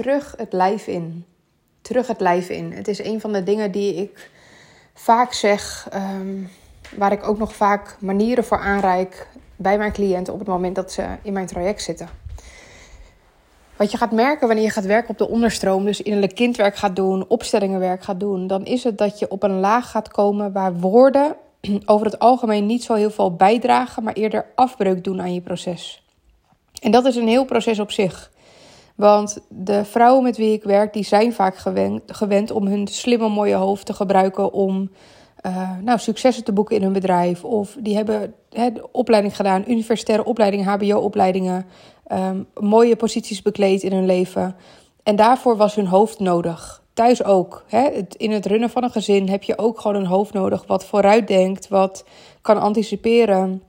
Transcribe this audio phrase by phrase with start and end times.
[0.00, 1.24] terug het lijf in.
[1.80, 2.72] Terug het lijf in.
[2.72, 4.30] Het is een van de dingen die ik
[4.94, 6.50] vaak zeg, um,
[6.96, 9.26] waar ik ook nog vaak manieren voor aanreik
[9.56, 12.08] bij mijn cliënten op het moment dat ze in mijn traject zitten.
[13.76, 16.96] Wat je gaat merken wanneer je gaat werken op de onderstroom, dus innerlijk kindwerk gaat
[16.96, 20.74] doen, opstellingenwerk gaat doen, dan is het dat je op een laag gaat komen waar
[20.74, 21.36] woorden
[21.84, 26.04] over het algemeen niet zo heel veel bijdragen, maar eerder afbreuk doen aan je proces.
[26.80, 28.30] En dat is een heel proces op zich.
[29.00, 33.28] Want de vrouwen met wie ik werk, die zijn vaak gewend, gewend om hun slimme,
[33.28, 34.90] mooie hoofd te gebruiken om
[35.46, 37.44] uh, nou, successen te boeken in hun bedrijf.
[37.44, 37.96] Of die
[38.50, 41.66] hebben opleiding gedaan, universitaire opleidingen, HBO-opleidingen,
[42.12, 44.56] um, mooie posities bekleed in hun leven.
[45.02, 46.82] En daarvoor was hun hoofd nodig.
[46.92, 47.64] Thuis ook.
[47.66, 47.88] Hè?
[48.16, 51.68] in het runnen van een gezin heb je ook gewoon een hoofd nodig wat vooruitdenkt,
[51.68, 52.04] wat
[52.40, 53.62] kan anticiperen,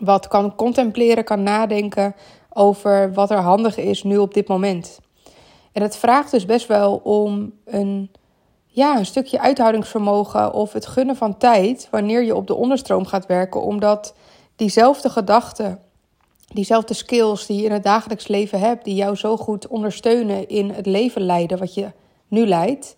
[0.00, 2.14] wat kan contempleren, kan nadenken
[2.54, 5.00] over wat er handig is nu op dit moment.
[5.72, 8.10] En het vraagt dus best wel om een,
[8.66, 13.26] ja, een stukje uithoudingsvermogen of het gunnen van tijd wanneer je op de onderstroom gaat
[13.26, 14.14] werken, omdat
[14.56, 15.78] diezelfde gedachten,
[16.52, 20.70] diezelfde skills die je in het dagelijks leven hebt, die jou zo goed ondersteunen in
[20.70, 21.92] het leven leiden wat je
[22.28, 22.96] nu leidt,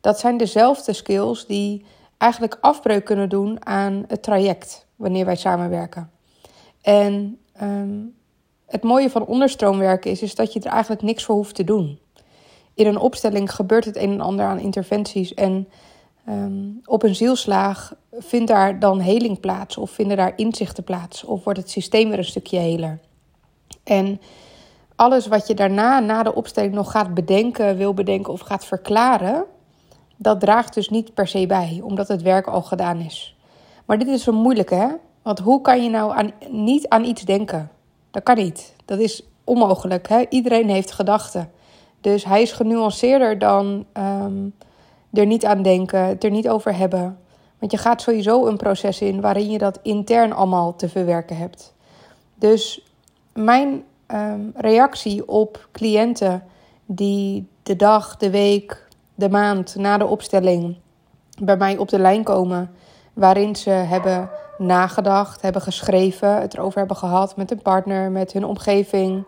[0.00, 1.84] dat zijn dezelfde skills die
[2.18, 6.10] eigenlijk afbreuk kunnen doen aan het traject wanneer wij samenwerken.
[6.82, 8.14] En um,
[8.66, 11.98] het mooie van onderstroomwerken is, is dat je er eigenlijk niks voor hoeft te doen.
[12.74, 15.34] In een opstelling gebeurt het een en ander aan interventies.
[15.34, 15.68] En
[16.28, 21.44] um, op een zielslaag vindt daar dan heling plaats, of vinden daar inzichten plaats, of
[21.44, 22.98] wordt het systeem weer een stukje heler.
[23.84, 24.20] En
[24.96, 29.44] alles wat je daarna, na de opstelling, nog gaat bedenken, wil bedenken of gaat verklaren,
[30.16, 33.36] dat draagt dus niet per se bij, omdat het werk al gedaan is.
[33.84, 34.88] Maar dit is een moeilijke, hè?
[35.22, 37.70] Want hoe kan je nou aan, niet aan iets denken?
[38.16, 38.74] Dat kan niet.
[38.84, 40.08] Dat is onmogelijk.
[40.08, 40.24] Hè?
[40.28, 41.50] Iedereen heeft gedachten.
[42.00, 44.54] Dus hij is genuanceerder dan um,
[45.12, 47.18] er niet aan denken, het er niet over hebben.
[47.58, 51.74] Want je gaat sowieso een proces in waarin je dat intern allemaal te verwerken hebt.
[52.34, 52.86] Dus
[53.32, 56.42] mijn um, reactie op cliënten
[56.86, 60.76] die de dag, de week, de maand na de opstelling
[61.40, 62.70] bij mij op de lijn komen,
[63.12, 68.44] waarin ze hebben nagedacht, hebben geschreven, het erover hebben gehad met een partner, met hun
[68.44, 69.26] omgeving,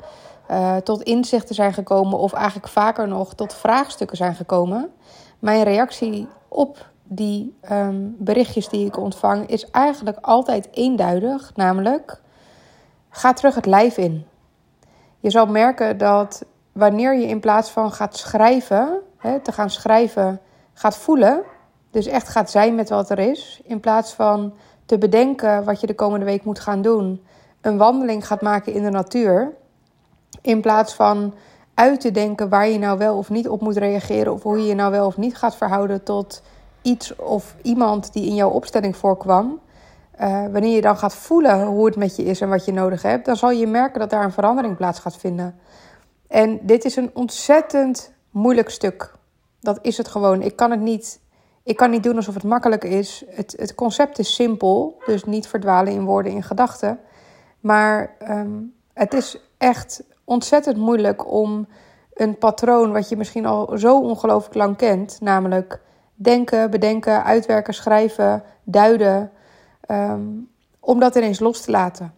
[0.50, 4.90] uh, tot inzichten zijn gekomen of eigenlijk vaker nog tot vraagstukken zijn gekomen.
[5.38, 12.20] Mijn reactie op die um, berichtjes die ik ontvang is eigenlijk altijd eenduidig, namelijk
[13.10, 14.26] ga terug het lijf in.
[15.20, 20.40] Je zal merken dat wanneer je in plaats van gaat schrijven, hè, te gaan schrijven,
[20.72, 21.42] gaat voelen,
[21.90, 24.52] dus echt gaat zijn met wat er is, in plaats van
[24.88, 27.22] te bedenken wat je de komende week moet gaan doen,
[27.60, 29.52] een wandeling gaat maken in de natuur,
[30.42, 31.34] in plaats van
[31.74, 34.66] uit te denken waar je nou wel of niet op moet reageren of hoe je
[34.66, 36.42] je nou wel of niet gaat verhouden tot
[36.82, 39.60] iets of iemand die in jouw opstelling voorkwam.
[40.20, 43.02] Uh, wanneer je dan gaat voelen hoe het met je is en wat je nodig
[43.02, 45.58] hebt, dan zal je merken dat daar een verandering plaats gaat vinden.
[46.28, 49.12] En dit is een ontzettend moeilijk stuk.
[49.60, 50.42] Dat is het gewoon.
[50.42, 51.20] Ik kan het niet
[51.68, 53.24] ik kan niet doen alsof het makkelijk is.
[53.28, 57.00] Het, het concept is simpel, dus niet verdwalen in woorden, in gedachten.
[57.60, 61.68] Maar um, het is echt ontzettend moeilijk om
[62.14, 65.80] een patroon wat je misschien al zo ongelooflijk lang kent, namelijk
[66.14, 69.30] denken, bedenken, uitwerken, schrijven, duiden,
[69.90, 70.50] um,
[70.80, 72.14] om dat ineens los te laten.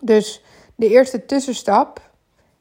[0.00, 0.44] Dus
[0.74, 2.00] de eerste tussenstap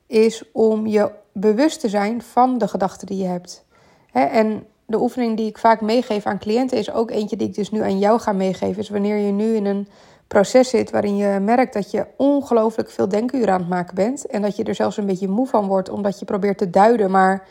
[0.08, 3.66] is om je bewust te zijn van de gedachten die je hebt.
[4.12, 7.71] en de oefening die ik vaak meegeef aan cliënten is ook eentje die ik dus
[7.71, 8.81] nu aan jou ga meegeven.
[8.81, 9.87] Is wanneer je nu in een
[10.27, 14.25] proces zit waarin je merkt dat je ongelooflijk veel denkuren aan het maken bent.
[14.25, 17.11] En dat je er zelfs een beetje moe van wordt omdat je probeert te duiden.
[17.11, 17.47] Maar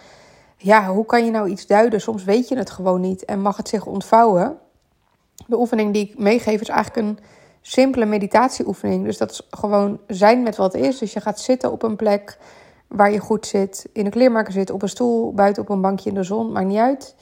[0.57, 2.01] ja, hoe kan je nou iets duiden?
[2.01, 4.59] Soms weet je het gewoon niet en mag het zich ontvouwen.
[5.47, 7.19] De oefening die ik meegeef is eigenlijk een
[7.61, 9.05] simpele meditatieoefening.
[9.05, 10.99] Dus dat is gewoon zijn met wat is.
[10.99, 12.39] Dus je gaat zitten op een plek
[12.89, 13.89] waar je goed zit.
[13.93, 16.67] In een kleermaker zit, op een stoel, buiten op een bankje in de zon, maakt
[16.67, 17.15] niet uit.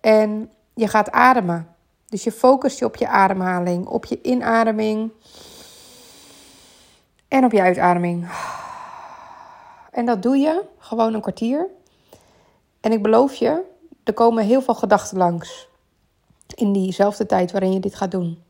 [0.00, 1.68] En je gaat ademen.
[2.06, 5.12] Dus je focust je op je ademhaling, op je inademing
[7.28, 8.28] en op je uitademing.
[9.90, 11.66] En dat doe je gewoon een kwartier.
[12.80, 13.62] En ik beloof je,
[14.04, 15.68] er komen heel veel gedachten langs
[16.54, 18.42] in diezelfde tijd waarin je dit gaat doen.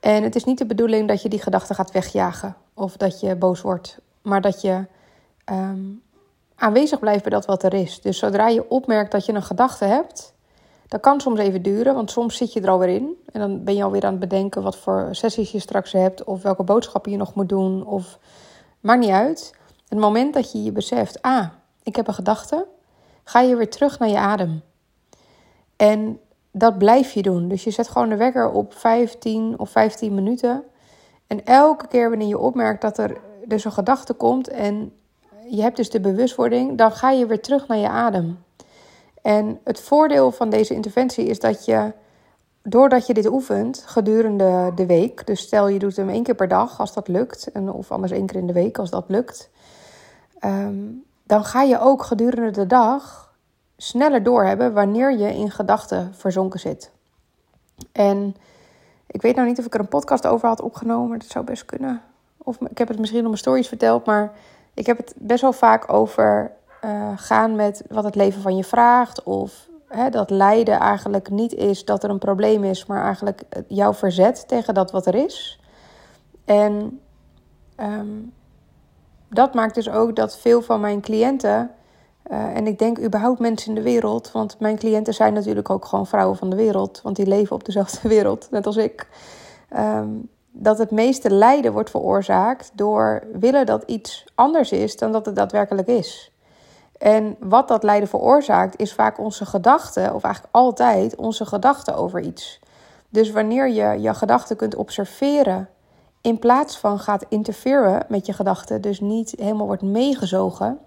[0.00, 3.36] En het is niet de bedoeling dat je die gedachten gaat wegjagen of dat je
[3.36, 4.86] boos wordt, maar dat je
[5.50, 6.02] um,
[6.54, 8.00] aanwezig blijft bij dat wat er is.
[8.00, 10.34] Dus zodra je opmerkt dat je een gedachte hebt,
[10.88, 13.16] dat kan soms even duren, want soms zit je er alweer in.
[13.32, 16.42] En dan ben je alweer aan het bedenken wat voor sessies je straks hebt, of
[16.42, 18.18] welke boodschappen je nog moet doen, of
[18.80, 19.54] maakt niet uit.
[19.88, 21.46] Het moment dat je je beseft, ah,
[21.82, 22.66] ik heb een gedachte,
[23.24, 24.62] ga je weer terug naar je adem.
[25.76, 26.20] En
[26.50, 27.48] dat blijf je doen.
[27.48, 30.62] Dus je zet gewoon de wekker op 15 of 15 minuten.
[31.26, 34.92] En elke keer wanneer je opmerkt dat er dus een gedachte komt en
[35.50, 38.38] je hebt dus de bewustwording, dan ga je weer terug naar je adem.
[39.22, 41.92] En het voordeel van deze interventie is dat je,
[42.62, 46.48] doordat je dit oefent gedurende de week, dus stel je doet hem één keer per
[46.48, 49.50] dag als dat lukt, en, of anders één keer in de week als dat lukt,
[50.38, 50.76] ehm,
[51.22, 53.34] dan ga je ook gedurende de dag
[53.76, 56.90] sneller doorhebben wanneer je in gedachten verzonken zit.
[57.92, 58.36] En
[59.06, 61.64] ik weet nou niet of ik er een podcast over had opgenomen, dat zou best
[61.64, 62.02] kunnen.
[62.36, 64.32] Of ik heb het misschien op mijn stories verteld, maar
[64.74, 66.52] ik heb het best wel vaak over
[66.84, 69.22] uh, gaan met wat het leven van je vraagt.
[69.22, 73.94] Of hè, dat lijden eigenlijk niet is dat er een probleem is, maar eigenlijk jouw
[73.94, 75.60] verzet tegen dat wat er is.
[76.44, 77.00] En
[77.76, 78.18] ehm,
[79.28, 81.70] dat maakt dus ook dat veel van mijn cliënten,
[82.30, 85.84] uh, en ik denk überhaupt mensen in de wereld, want mijn cliënten zijn natuurlijk ook
[85.84, 89.08] gewoon vrouwen van de wereld, want die leven op dezelfde wereld, net als ik.
[89.76, 95.26] Um, dat het meeste lijden wordt veroorzaakt door willen dat iets anders is dan dat
[95.26, 96.32] het daadwerkelijk is.
[96.98, 102.20] En wat dat lijden veroorzaakt, is vaak onze gedachten, of eigenlijk altijd onze gedachten over
[102.20, 102.60] iets.
[103.08, 105.68] Dus wanneer je je gedachten kunt observeren,
[106.20, 110.78] in plaats van gaat interfereren met je gedachten, dus niet helemaal wordt meegezogen,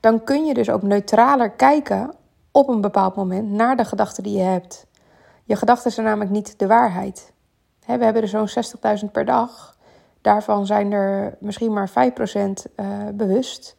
[0.00, 2.14] dan kun je dus ook neutraler kijken
[2.52, 4.86] op een bepaald moment naar de gedachten die je hebt.
[5.44, 7.32] Je gedachten zijn namelijk niet de waarheid.
[7.86, 8.48] We hebben er zo'n
[9.04, 9.76] 60.000 per dag.
[10.20, 13.76] Daarvan zijn er misschien maar 5% uh, eh, bewust.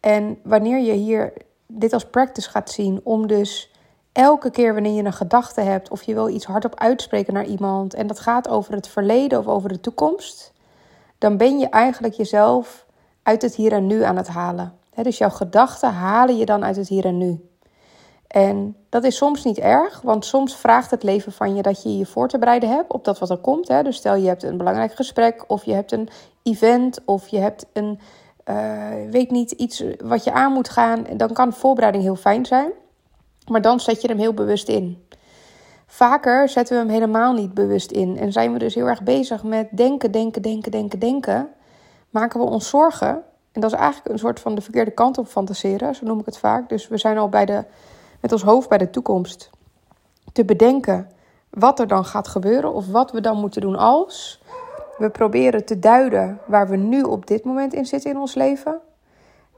[0.00, 1.32] En wanneer je hier
[1.66, 3.72] dit als practice gaat zien, om dus
[4.12, 7.94] elke keer wanneer je een gedachte hebt of je wil iets hardop uitspreken naar iemand
[7.94, 10.52] en dat gaat over het verleden of over de toekomst,
[11.18, 12.86] dan ben je eigenlijk jezelf
[13.22, 14.72] uit het hier en nu aan het halen.
[15.02, 17.48] dus jouw gedachten halen je dan uit het hier en nu.
[18.28, 21.98] En dat is soms niet erg, want soms vraagt het leven van je dat je
[21.98, 23.66] je voor te bereiden hebt op dat wat er komt.
[23.66, 26.08] Dus stel je hebt een belangrijk gesprek of je hebt een
[26.42, 28.00] event of je hebt een
[28.48, 32.70] uh, weet niet iets wat je aan moet gaan, dan kan voorbereiding heel fijn zijn.
[33.46, 35.06] Maar dan zet je hem heel bewust in.
[35.86, 38.18] Vaker zetten we hem helemaal niet bewust in.
[38.18, 41.48] En zijn we dus heel erg bezig met denken, denken, denken, denken, denken.
[42.10, 43.22] Maken we ons zorgen.
[43.52, 46.26] En dat is eigenlijk een soort van de verkeerde kant op fantaseren, zo noem ik
[46.26, 46.68] het vaak.
[46.68, 47.64] Dus we zijn al bij de,
[48.20, 49.50] met ons hoofd bij de toekomst.
[50.32, 51.10] Te bedenken
[51.50, 54.42] wat er dan gaat gebeuren of wat we dan moeten doen als.
[54.98, 58.80] We proberen te duiden waar we nu op dit moment in zitten in ons leven.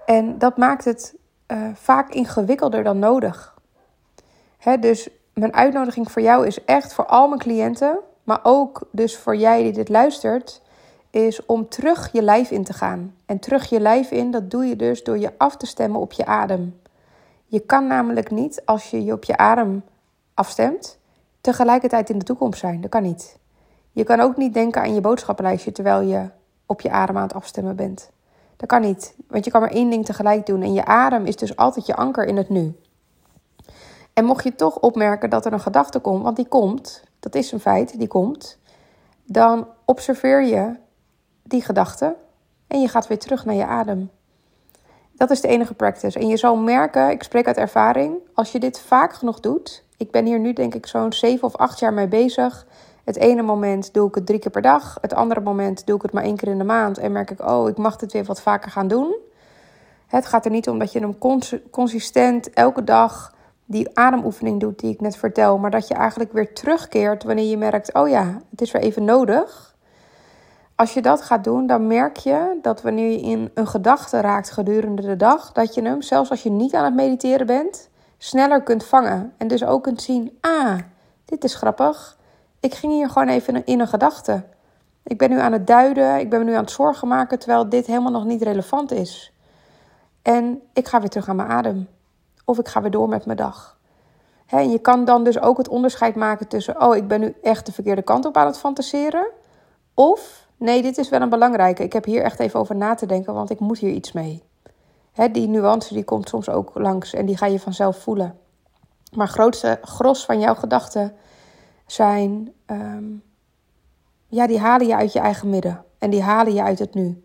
[0.06, 1.14] En dat maakt het
[1.46, 3.58] uh, vaak ingewikkelder dan nodig.
[4.58, 9.16] Hè, dus mijn uitnodiging voor jou is echt voor al mijn cliënten, maar ook dus
[9.16, 10.62] voor jij die dit luistert,
[11.10, 13.14] is om terug je lijf in te gaan.
[13.26, 16.12] En terug je lijf in, dat doe je dus door je af te stemmen op
[16.12, 16.79] je adem.
[17.50, 19.82] Je kan namelijk niet, als je je op je adem
[20.34, 20.98] afstemt,
[21.40, 22.80] tegelijkertijd in de toekomst zijn.
[22.80, 23.38] Dat kan niet.
[23.92, 26.28] Je kan ook niet denken aan je boodschappenlijstje terwijl je
[26.66, 28.10] op je adem aan het afstemmen bent.
[28.56, 30.62] Dat kan niet, want je kan maar één ding tegelijk doen.
[30.62, 32.78] En je adem is dus altijd je anker in het nu.
[34.12, 37.52] En mocht je toch opmerken dat er een gedachte komt, want die komt, dat is
[37.52, 38.58] een feit, die komt,
[39.24, 40.76] dan observeer je
[41.42, 42.16] die gedachte
[42.66, 44.10] en je gaat weer terug naar je adem.
[45.20, 46.18] Dat is de enige practice.
[46.18, 49.84] En je zal merken, ik spreek uit ervaring, als je dit vaak genoeg doet.
[49.96, 52.66] Ik ben hier nu denk ik zo'n zeven of acht jaar mee bezig.
[53.04, 54.98] Het ene moment doe ik het drie keer per dag.
[55.00, 56.98] Het andere moment doe ik het maar één keer in de maand.
[56.98, 59.16] En merk ik, oh, ik mag dit weer wat vaker gaan doen.
[60.06, 61.18] Het gaat er niet om dat je hem
[61.70, 65.58] consistent elke dag die ademoefening doet die ik net vertel.
[65.58, 69.04] Maar dat je eigenlijk weer terugkeert wanneer je merkt, oh ja, het is weer even
[69.04, 69.69] nodig.
[70.80, 74.50] Als je dat gaat doen, dan merk je dat wanneer je in een gedachte raakt
[74.50, 78.62] gedurende de dag, dat je hem, zelfs als je niet aan het mediteren bent, sneller
[78.62, 79.32] kunt vangen.
[79.36, 80.78] En dus ook kunt zien, ah,
[81.24, 82.18] dit is grappig.
[82.60, 84.44] Ik ging hier gewoon even in een gedachte.
[85.02, 87.86] Ik ben nu aan het duiden, ik ben nu aan het zorgen maken, terwijl dit
[87.86, 89.32] helemaal nog niet relevant is.
[90.22, 91.88] En ik ga weer terug aan mijn adem.
[92.44, 93.78] Of ik ga weer door met mijn dag.
[94.46, 97.66] en je kan dan dus ook het onderscheid maken tussen, oh, ik ben nu echt
[97.66, 99.26] de verkeerde kant op aan het fantaseren.
[99.94, 101.82] Of, nee, dit is wel een belangrijke.
[101.82, 104.42] Ik heb hier echt even over na te denken, want ik moet hier iets mee.
[105.32, 108.38] die nuance die komt soms ook langs en die ga je vanzelf voelen.
[109.12, 111.12] Maar grootste gros van jouw gedachten
[111.86, 113.04] zijn, ehm,
[114.26, 115.84] ja, die halen je uit je eigen midden.
[115.98, 117.24] En die halen je uit het nu.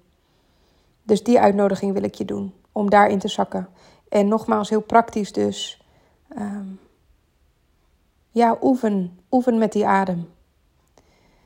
[1.04, 3.68] Dus die uitnodiging wil ik je doen, om daarin te zakken.
[4.10, 5.84] En nogmaals, heel praktisch dus.
[6.30, 6.68] Ehm,
[8.32, 9.20] ja, oefen.
[9.32, 10.30] Oefen met die adem.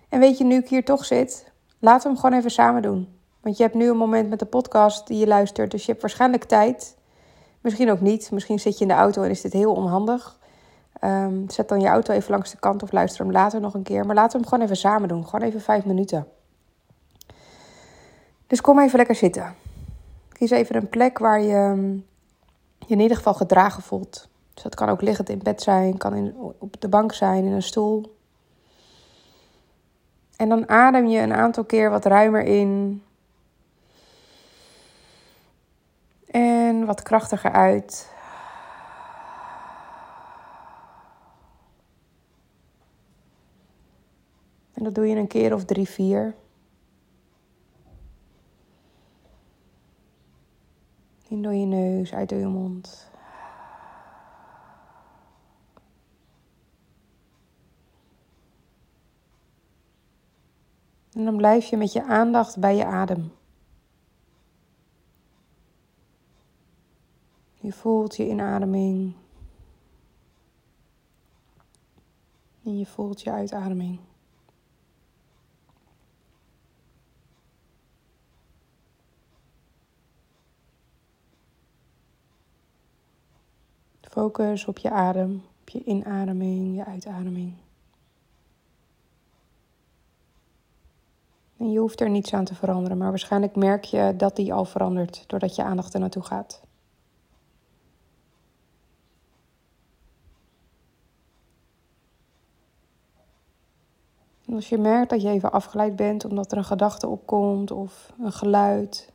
[0.09, 3.17] En weet je, nu ik hier toch zit, laten we hem gewoon even samen doen.
[3.41, 6.01] Want je hebt nu een moment met de podcast die je luistert, dus je hebt
[6.01, 6.97] waarschijnlijk tijd.
[7.61, 8.31] Misschien ook niet.
[8.31, 10.37] Misschien zit je in de auto en is dit heel onhandig.
[10.99, 13.83] Ehm, zet dan je auto even langs de kant of luister hem later nog een
[13.83, 14.05] keer.
[14.05, 15.25] Maar laten we hem gewoon even samen doen.
[15.25, 16.27] Gewoon even vijf minuten.
[18.47, 19.55] Dus kom even lekker zitten.
[20.31, 21.93] Kies even een plek waar je ehm,
[22.77, 24.29] je in ieder geval gedragen voelt.
[24.53, 27.51] Dus dat kan ook liggend in bed zijn, kan in, op de bank zijn, in
[27.51, 28.18] een stoel.
[30.39, 33.03] En dan adem je een aantal keer wat ruimer in.
[36.25, 38.13] En wat krachtiger uit.
[44.73, 46.35] En dat doe je een keer of drie, vier.
[51.27, 53.08] In door je neus, uit door je mond.
[61.13, 63.31] En dan blijf je met je aandacht bij je adem.
[67.53, 69.13] Je voelt je inademing.
[72.63, 73.99] En je voelt je uitademing.
[84.09, 87.53] Focus op je adem, op je inademing, je uitademing.
[91.59, 94.65] En je hoeft er niets aan te veranderen, maar waarschijnlijk merk je dat die al
[94.65, 96.61] verandert doordat je aandacht er naartoe gaat.
[104.45, 108.13] En als je merkt dat je even afgeleid bent omdat er een gedachte opkomt of
[108.19, 109.11] een geluid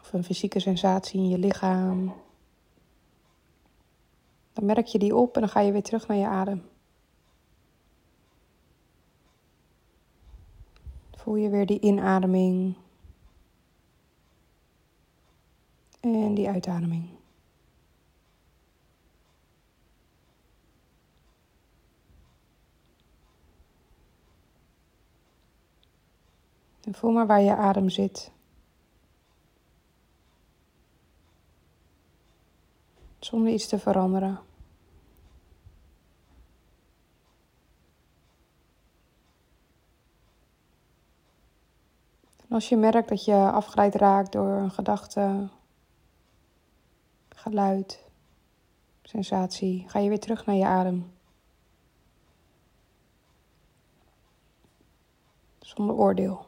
[0.00, 2.14] of een fysieke sensatie in je lichaam,
[4.52, 6.70] dan merk je die op en dan ga je weer terug naar je adem.
[11.32, 12.76] Voel je weer die inademing
[16.00, 17.08] en die uitademing.
[26.84, 28.32] En voel maar waar je adem zit.
[33.18, 34.51] Zonder iets te veranderen.
[42.52, 45.48] Als je merkt dat je afgeleid raakt door een gedachte,
[47.28, 48.04] geluid,
[49.02, 51.12] sensatie, ga je weer terug naar je adem.
[55.58, 56.46] Zonder oordeel.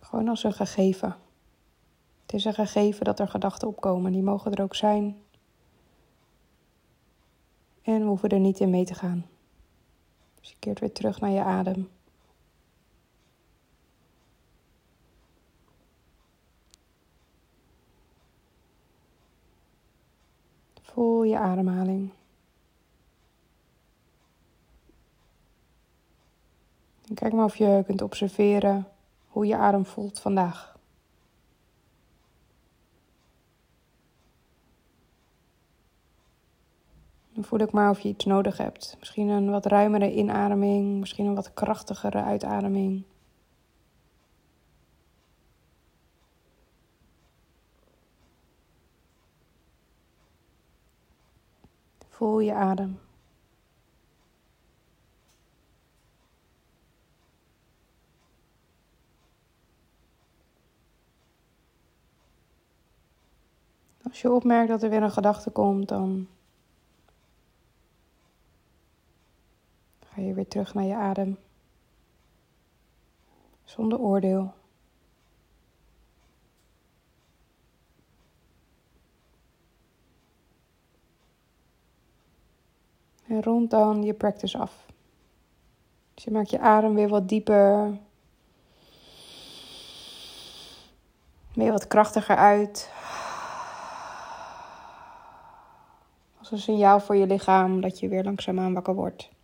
[0.00, 1.16] Gewoon als een gegeven.
[2.22, 4.12] Het is een gegeven dat er gedachten opkomen.
[4.12, 5.22] Die mogen er ook zijn.
[7.82, 9.26] En we hoeven er niet in mee te gaan.
[10.46, 11.88] Dus je keert weer terug naar je adem.
[20.82, 22.12] Voel je ademhaling.
[27.14, 28.88] Kijk maar of je kunt observeren
[29.28, 30.75] hoe je adem voelt vandaag.
[37.36, 38.96] Dan voel ik maar of je iets nodig hebt.
[38.98, 43.04] Misschien een wat ruimere inademing, misschien een wat krachtigere uitademing.
[52.08, 52.98] Voel je adem.
[64.02, 66.28] Als je opmerkt dat er weer een gedachte komt, dan
[70.16, 71.38] Ga je terug naar je adem.
[73.64, 74.52] Zonder oordeel.
[83.26, 84.86] En rond dan je practice af.
[86.14, 87.98] Dus je maakt je adem weer wat dieper.
[91.54, 92.90] Weer wat krachtiger uit.
[96.38, 99.34] Als een signaal voor je lichaam dat je weer langzaamaan wakker wordt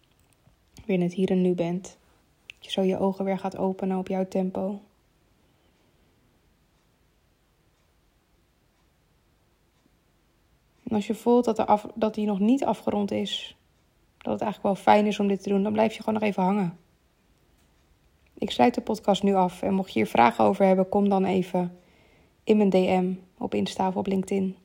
[0.93, 1.99] weer in het hier en nu bent.
[2.59, 4.81] Je zo je ogen weer gaat openen op jouw tempo.
[10.83, 13.57] En als je voelt dat, de af, dat die nog niet afgerond is,
[14.19, 16.29] dat het eigenlijk wel fijn is om dit te doen, dan blijf je gewoon nog
[16.29, 16.79] even hangen.
[18.35, 21.25] Ik sluit de podcast nu af en mocht je hier vragen over hebben, kom dan
[21.25, 21.79] even
[22.45, 24.57] in mijn DM op Insta of op LinkedIn.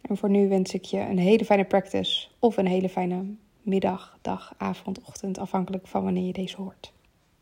[0.00, 3.24] En voor nu wens ik je een hele fijne practice of een hele fijne
[3.66, 6.92] middag, dag, avond, ochtend, afhankelijk van wanneer je deze hoort.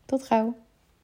[0.05, 0.64] Tot gauw!